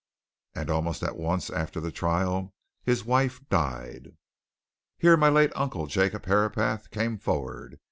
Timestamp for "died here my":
3.49-5.29